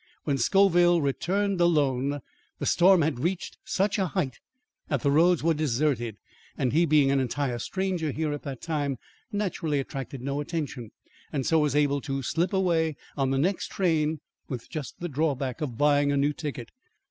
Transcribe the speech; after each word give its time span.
When 0.23 0.39
Scoville 0.39 0.99
returned 0.99 1.61
alone, 1.61 2.21
the 2.57 2.65
storm 2.65 3.03
had 3.03 3.19
reached 3.19 3.59
such 3.63 3.99
a 3.99 4.07
height 4.07 4.39
that 4.87 5.01
the 5.03 5.11
roads 5.11 5.43
were 5.43 5.53
deserted, 5.53 6.17
and 6.57 6.73
he, 6.73 6.87
being 6.87 7.11
an 7.11 7.19
entire 7.19 7.59
stranger 7.59 8.09
here 8.11 8.33
at 8.33 8.41
that 8.41 8.63
time, 8.63 8.97
naturally 9.31 9.79
attracted 9.79 10.23
no 10.23 10.41
attention, 10.41 10.89
and 11.31 11.45
so 11.45 11.59
was 11.59 11.75
able 11.75 12.01
to 12.01 12.23
slip 12.23 12.51
away 12.51 12.95
on 13.15 13.29
the 13.29 13.37
next 13.37 13.67
train 13.67 14.21
with 14.49 14.71
just 14.71 14.99
the 15.01 15.07
drawback 15.07 15.61
of 15.61 15.77
buying 15.77 16.11
a 16.11 16.17
new 16.17 16.33
ticket. 16.33 16.71